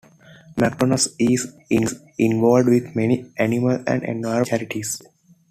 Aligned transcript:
McDonnell 0.55 1.13
is 1.19 1.53
involved 2.17 2.67
with 2.69 2.95
many 2.95 3.31
animal 3.37 3.83
and 3.85 4.01
environmental 4.01 4.45
charities. 4.45 4.99